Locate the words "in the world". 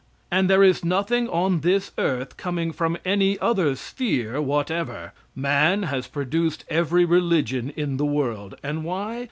7.75-8.55